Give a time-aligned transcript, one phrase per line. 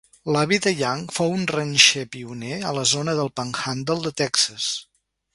[0.35, 4.71] L'avi de Young fou un ranxer pioner a la zona del Panhandle de Texas.